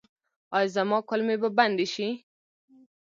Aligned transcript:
ایا 0.57 0.71
زما 0.75 0.97
کولمې 1.09 1.35
به 1.41 1.49
بندې 1.57 1.85
شي؟ 1.93 2.07